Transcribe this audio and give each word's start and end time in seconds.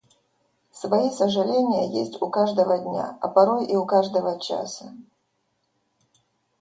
Свои 0.71 1.11
сожаления 1.11 1.87
есть 1.93 2.19
у 2.23 2.27
каждого 2.31 2.75
дня, 2.79 3.19
а 3.21 3.27
порой 3.27 3.67
и 3.67 3.75
у 3.75 3.85
каждого 3.85 4.39
часа. 4.39 4.91